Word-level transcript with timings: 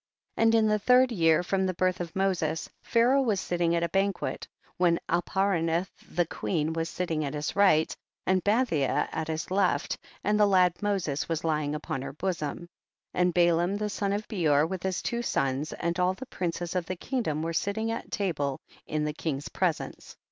And 0.35 0.55
in 0.55 0.65
the 0.67 0.79
third 0.79 1.11
year 1.11 1.43
from 1.43 1.67
the 1.67 1.75
birth 1.75 1.99
of 1.99 2.15
Moses, 2.15 2.67
Pharaoh 2.81 3.21
was 3.21 3.39
sitting 3.39 3.75
at 3.75 3.83
a 3.83 3.89
banquet, 3.89 4.47
when 4.77 4.99
Alparanith 5.07 5.91
the 6.09 6.25
queen 6.25 6.73
was 6.73 6.89
sitting 6.89 7.23
at 7.23 7.35
his 7.35 7.55
right 7.55 7.95
and 8.25 8.43
Bathia 8.43 9.09
at 9.11 9.27
his 9.27 9.51
left, 9.51 9.99
and 10.23 10.39
the 10.39 10.47
lad 10.47 10.81
Moses 10.81 11.29
was 11.29 11.43
lying 11.43 11.75
upon 11.75 12.01
her 12.01 12.13
bosom, 12.13 12.67
and 13.13 13.31
Ba 13.31 13.53
laam 13.53 13.77
the 13.77 13.91
son 13.91 14.11
of 14.11 14.27
Beor 14.27 14.65
with 14.65 14.81
his 14.81 15.03
two 15.03 15.21
sons, 15.21 15.71
and 15.71 15.99
all 15.99 16.15
the 16.15 16.25
princes 16.25 16.73
of 16.75 16.87
the 16.87 16.95
king 16.95 17.21
dom 17.21 17.43
were 17.43 17.53
sitting 17.53 17.91
at 17.91 18.09
table 18.09 18.59
in 18.87 19.05
the 19.05 19.13
king's 19.13 19.49
presence. 19.49 20.17